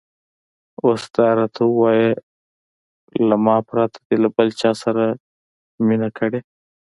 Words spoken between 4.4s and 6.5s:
چا سره مینه کړې؟